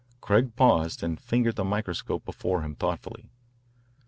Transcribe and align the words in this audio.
Craig 0.19 0.55
paused 0.55 1.03
and 1.03 1.19
fingered 1.21 1.57
the 1.57 1.63
microscope 1.63 2.25
before 2.25 2.63
him 2.63 2.73
thoughtfully. 2.73 3.29